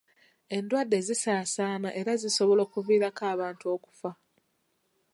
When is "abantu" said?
3.33-3.65